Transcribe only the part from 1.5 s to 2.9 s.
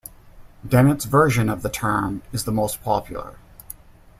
the term is the most